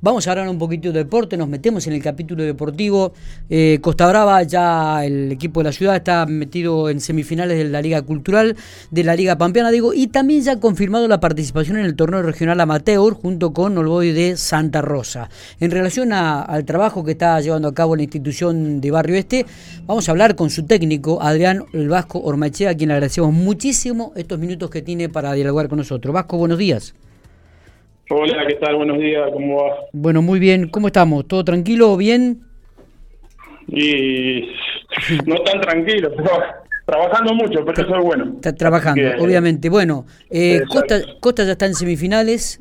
[0.00, 3.12] Vamos a hablar un poquito de deporte, nos metemos en el capítulo deportivo.
[3.50, 7.82] Eh, Costa Brava, ya el equipo de la ciudad está metido en semifinales de la
[7.82, 8.56] Liga Cultural,
[8.90, 12.22] de la Liga Pampeana, digo, y también ya ha confirmado la participación en el torneo
[12.22, 15.28] regional amateur junto con Olboy de Santa Rosa.
[15.60, 19.46] En relación al trabajo que está llevando a cabo la institución de Barrio Este,
[19.86, 24.12] vamos a hablar con su técnico, Adrián El Vasco Ormachea, a quien le agradecemos muchísimo
[24.16, 26.14] estos minutos que tiene para dialogar con nosotros.
[26.14, 26.94] Vasco, buenos días.
[28.14, 28.76] Hola, ¿qué tal?
[28.76, 29.70] Buenos días, ¿cómo va?
[29.94, 30.68] Bueno, muy bien.
[30.68, 31.26] ¿Cómo estamos?
[31.26, 31.96] ¿Todo tranquilo?
[31.96, 32.42] ¿Bien?
[33.68, 34.42] Y
[35.26, 36.28] no tan tranquilo, pero
[36.84, 38.32] trabajando mucho, pero eso es bueno.
[38.34, 39.70] Está trabajando, obviamente.
[39.70, 42.60] Bueno, eh, Costa, Costa ya está en semifinales,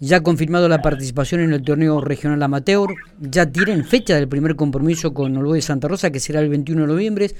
[0.00, 2.88] ya ha confirmado la participación en el torneo regional amateur,
[3.20, 6.80] ya tienen fecha del primer compromiso con Olvo de Santa Rosa, que será el 21
[6.80, 7.30] de noviembre.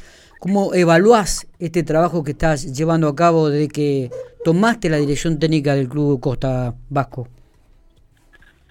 [0.41, 4.11] ¿Cómo evaluás este trabajo que estás llevando a cabo desde que
[4.45, 7.29] tomaste la dirección técnica del Club Costa Vasco?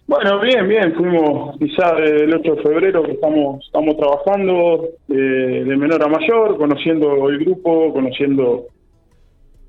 [0.08, 5.78] Bueno, bien, bien, fuimos quizá el 8 de febrero que estamos, estamos trabajando eh, de
[5.78, 8.68] menor a mayor, conociendo el grupo, conociendo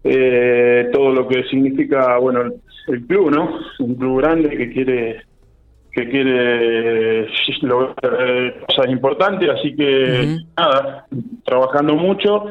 [0.05, 2.53] eh, todo lo que significa, bueno,
[2.89, 3.61] el club, ¿no?
[3.79, 5.23] Un club grande que quiere
[5.91, 7.27] que quiere
[7.63, 11.07] lograr eh, cosas importantes, así que nada,
[11.47, 12.45] trabajando mucho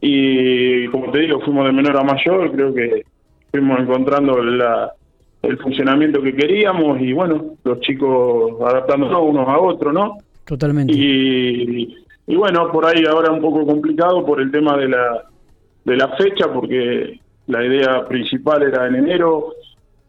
[0.00, 3.02] y como te digo, fuimos de menor a mayor, creo que
[3.50, 4.94] fuimos encontrando la
[5.48, 10.18] el funcionamiento que queríamos y bueno, los chicos adaptándonos unos a otros, ¿no?
[10.44, 10.92] Totalmente.
[10.94, 11.96] Y,
[12.26, 15.24] y bueno, por ahí ahora un poco complicado por el tema de la,
[15.84, 19.54] de la fecha, porque la idea principal era en enero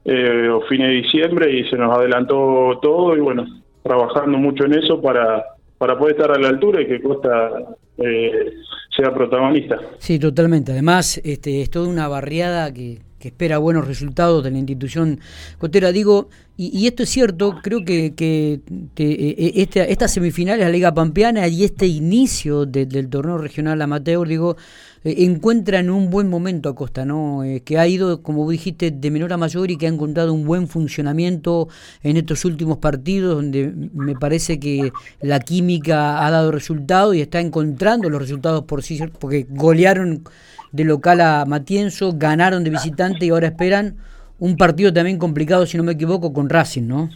[0.03, 3.45] eh, o fines de diciembre y se nos adelantó todo y bueno,
[3.81, 5.45] trabajando mucho en eso para,
[5.77, 7.51] para poder estar a la altura y que Costa
[7.97, 8.51] eh,
[8.95, 9.79] sea protagonista.
[9.99, 10.73] Sí, totalmente.
[10.73, 15.19] Además, este, es toda una barriada que que espera buenos resultados de la institución
[15.57, 15.91] cotera.
[15.91, 16.29] Digo,
[16.61, 18.59] y, esto es cierto, creo que, que,
[18.97, 24.27] e, e, esta, esta de la Liga Pampeana y este inicio del torneo regional amateur,
[24.27, 24.57] digo,
[25.05, 27.45] eh, encuentran un buen momento a Costa, ¿no?
[27.45, 30.43] Eh, que ha ido, como dijiste, de menor a mayor y que ha encontrado un
[30.43, 31.69] buen funcionamiento
[32.03, 34.91] en estos últimos partidos, donde me parece que
[35.21, 40.25] la química ha dado resultados y está encontrando los resultados por sí, porque golearon
[40.73, 43.95] de local a Matienzo, ganaron de visitante y ahora esperan
[44.39, 47.09] un partido también complicado, si no me equivoco, con Racing, ¿no?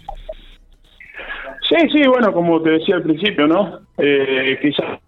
[1.67, 3.79] Sí, sí, bueno, como te decía al principio, ¿no?
[3.97, 5.00] Eh, quizás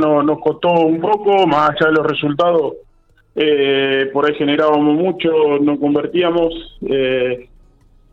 [0.00, 2.74] no, nos costó un poco, más allá de los resultados,
[3.34, 7.48] eh, por ahí generábamos mucho, no convertíamos, eh,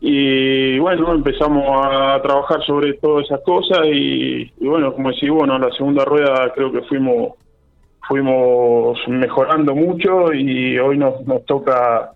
[0.00, 5.58] y bueno, empezamos a trabajar sobre todas esas cosas, y, y bueno, como decís, bueno,
[5.58, 7.34] la segunda rueda creo que fuimos
[8.06, 12.12] fuimos mejorando mucho y hoy nos, nos toca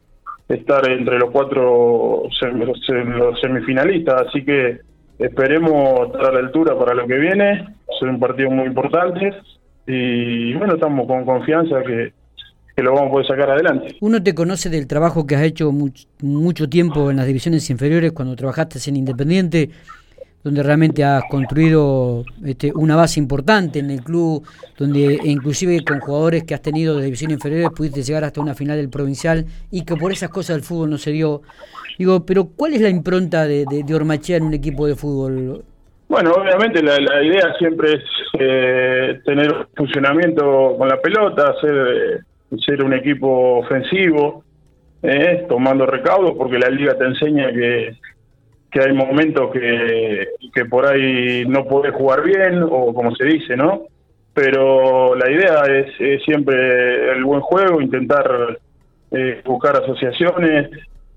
[0.49, 4.79] estar entre los cuatro los semifinalistas, así que
[5.19, 7.67] esperemos estar a la altura para lo que viene,
[7.99, 9.33] ser un partido muy importante
[9.87, 12.13] y bueno, estamos con confianza que,
[12.77, 13.97] que lo vamos a poder sacar adelante.
[14.01, 18.37] Uno te conoce del trabajo que has hecho mucho tiempo en las divisiones inferiores cuando
[18.37, 19.71] trabajaste en Independiente
[20.49, 24.43] donde realmente has construido este, una base importante en el club,
[24.79, 28.79] donde inclusive con jugadores que has tenido de división inferiores pudiste llegar hasta una final
[28.79, 31.43] del provincial y que por esas cosas del fútbol no se dio.
[31.99, 35.65] Digo, pero ¿cuál es la impronta de, de, Ormachea en un equipo de fútbol?
[36.09, 38.05] Bueno, obviamente la, idea siempre es
[38.39, 42.25] eh, tener funcionamiento con la pelota, ser,
[42.65, 44.45] ser un equipo ofensivo,
[45.03, 47.99] eh, tomando recaudos, porque la liga te enseña que
[48.71, 53.85] que hay momentos que, por ahí no podés jugar bien, o como se dice, ¿no?
[54.35, 58.59] Pero la idea es, siempre el buen juego, intentar
[59.11, 60.71] eh, buscar asociaciones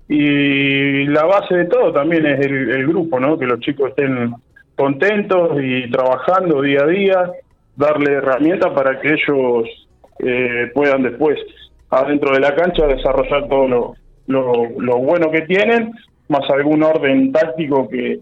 [0.08, 3.38] y la base de todo también es el, grupo, ¿no?
[3.38, 4.34] Que los chicos estén
[4.74, 7.30] contentos y trabajando día a día,
[7.76, 9.68] darle herramientas para que ellos
[10.18, 11.38] eh, puedan después,
[11.90, 13.94] adentro de la cancha, desarrollar todo lo,
[14.26, 15.92] lo bueno que tienen
[16.28, 18.20] más algún orden táctico que,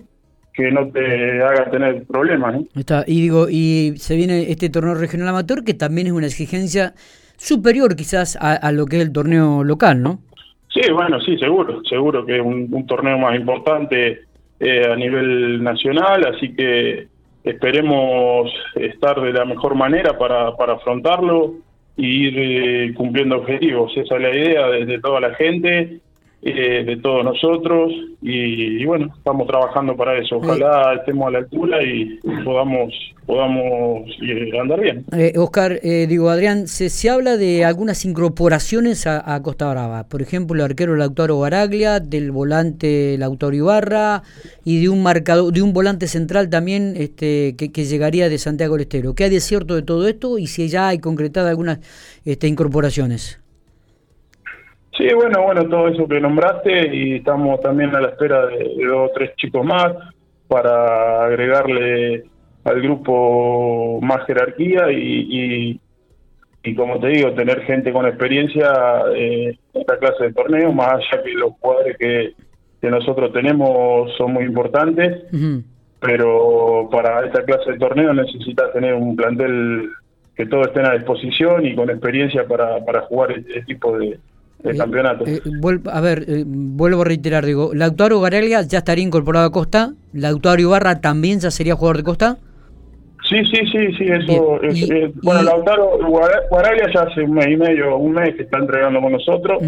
[0.52, 2.56] que no te haga tener problemas.
[2.74, 6.94] Está, y digo, y se viene este torneo regional amateur que también es una exigencia
[7.36, 10.20] superior quizás a, lo que es el torneo local, ¿no?
[10.68, 14.20] Sí, bueno, sí, seguro, seguro que es un, torneo más importante
[14.60, 17.08] eh, a nivel nacional, así que
[17.42, 21.54] esperemos estar de la mejor manera para, para afrontarlo
[21.96, 23.90] y ir eh, cumpliendo objetivos.
[23.96, 26.00] Esa es la idea de, de toda la gente
[26.42, 27.92] eh, de todos nosotros
[28.22, 30.36] y, bueno, estamos trabajando para eso.
[30.36, 32.92] Ojalá estemos a la altura y podamos
[33.30, 35.04] podamos eh, andar bien.
[35.12, 40.20] Eh, Oscar, eh, digo, Adrián, se, se habla de algunas incorporaciones a, Costa Brava, por
[40.20, 44.24] ejemplo, el arquero Lautaro Baraglia, del volante Lautaro Ibarra
[44.64, 48.74] y de un marcador, de un volante central también este, que, que llegaría de Santiago
[48.74, 49.14] del Estero.
[49.14, 51.78] ¿Qué hay de cierto de todo esto y si ya hay concretadas algunas
[52.24, 53.39] este, incorporaciones?
[55.00, 59.08] Sí, bueno, bueno, todo eso que nombraste y estamos también a la espera de, dos
[59.08, 59.94] o tres chicos más
[60.46, 62.24] para agregarle
[62.64, 65.80] al grupo más jerarquía y,
[66.62, 68.74] y, como te digo, tener gente con experiencia
[69.16, 72.34] eh, en esta clase de torneo, más allá que los jugadores que,
[72.82, 75.24] que nosotros tenemos son muy importantes,
[75.98, 79.88] pero para esta clase de torneo necesitas tener un plantel
[80.36, 84.18] que todos estén a disposición y con experiencia para, para jugar este tipo de,
[84.64, 85.24] el campeonato.
[85.26, 85.40] Eh,
[85.90, 90.60] a ver, eh, vuelvo a reiterar, digo, Lautaro Garelia ya estaría incorporado a Costa, Lautaro
[90.60, 92.38] Ibarra también ya sería jugador de Costa.
[93.28, 94.60] Sí, sí, sí, sí, eso.
[94.62, 95.98] Eh, bueno, Lautaro
[96.50, 99.62] Garelia ya hace un mes y medio, un mes que está entregando con nosotros.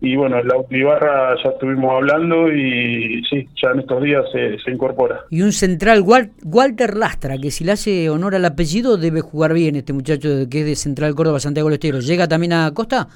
[0.00, 4.70] Y bueno, Lautaro Ibarra ya estuvimos hablando y sí, ya en estos días se, se
[4.70, 5.20] incorpora.
[5.30, 6.02] Y un central,
[6.44, 10.60] Walter Lastra, que si le hace honor al apellido debe jugar bien este muchacho que
[10.60, 12.00] es de Central Córdoba, Santiago del Estero.
[12.00, 13.08] ¿Llega también a Costa?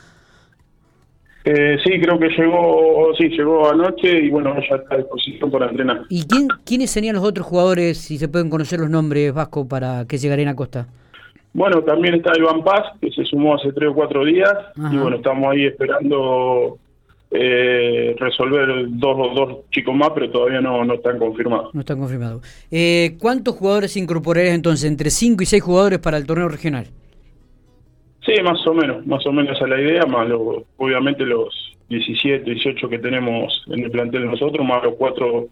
[1.49, 5.71] Eh, sí, creo que llegó, sí, llegó anoche y bueno, ya está a disposición para
[5.71, 6.03] entrenar.
[6.09, 10.05] ¿Y quién, quiénes serían los otros jugadores, si se pueden conocer los nombres, Vasco, para
[10.09, 10.89] que llegaran a Costa?
[11.53, 14.53] Bueno, también está Iván Paz, que se sumó hace tres o cuatro días,
[14.91, 16.79] y bueno, estamos ahí esperando
[17.31, 21.73] eh, resolver dos dos chicos más, pero todavía no, no están confirmados.
[21.73, 22.43] No están confirmados.
[22.73, 24.91] Eh, ¿Cuántos jugadores incorporarías entonces?
[24.91, 26.89] ¿Entre cinco y seis jugadores para el torneo regional?
[28.27, 30.29] Sí, más o menos, más o menos esa es la idea, más
[30.77, 35.49] obviamente los 17, 18 que tenemos en el plantel nosotros, más los cuatro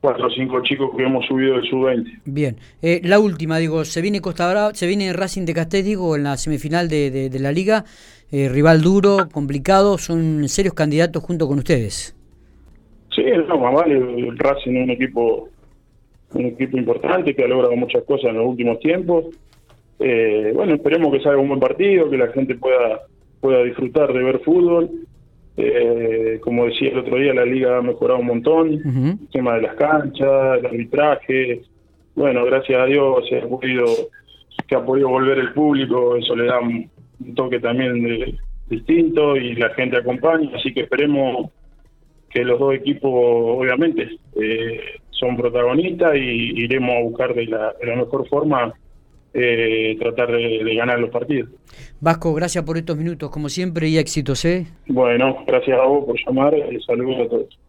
[0.00, 2.20] cuatro o cinco chicos que hemos subido del sub-20.
[2.26, 6.16] Bien, eh, la última, digo, se viene Costa Brava, se viene Racing de Castel, digo,
[6.16, 7.84] en la semifinal de, de, la liga,
[8.30, 12.14] eh, rival duro, complicado, son serios candidatos junto con ustedes.
[13.14, 15.48] Sí, no, más vale, el Racing es un equipo,
[16.34, 19.24] un equipo importante que ha logrado muchas cosas en los últimos tiempos,
[19.98, 23.02] eh, bueno, esperemos que salga un buen partido, que la gente pueda,
[23.40, 24.90] pueda disfrutar de ver fútbol.
[25.58, 29.62] Eh, como decía el otro día, la liga ha mejorado un montón, el tema de
[29.62, 31.62] las canchas, el arbitraje.
[32.14, 33.86] Bueno, gracias a Dios se ha podido,
[34.66, 36.90] que ha podido volver el público, eso le da un,
[37.34, 38.38] toque también
[38.68, 41.50] distinto y la gente acompaña, así que esperemos
[42.28, 47.86] que los dos equipos, obviamente, eh, son protagonistas y iremos a buscar de la, de
[47.86, 48.74] la mejor forma
[49.38, 51.50] eh, tratar de, ganar los partidos.
[52.00, 54.66] Vasco, gracias por estos minutos, como siempre, y éxitos, ¿eh?
[54.86, 56.54] Bueno, gracias a vos por llamar,
[56.86, 57.58] saludos a todos.